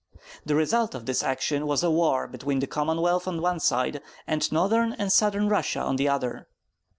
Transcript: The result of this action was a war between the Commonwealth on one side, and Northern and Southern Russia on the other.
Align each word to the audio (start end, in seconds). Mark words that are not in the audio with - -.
The 0.43 0.55
result 0.55 0.95
of 0.95 1.05
this 1.05 1.21
action 1.21 1.67
was 1.67 1.83
a 1.83 1.91
war 1.91 2.27
between 2.27 2.57
the 2.57 2.65
Commonwealth 2.65 3.27
on 3.27 3.39
one 3.39 3.59
side, 3.59 4.01
and 4.25 4.51
Northern 4.51 4.93
and 4.93 5.11
Southern 5.11 5.47
Russia 5.47 5.81
on 5.81 5.97
the 5.97 6.09
other. 6.09 6.47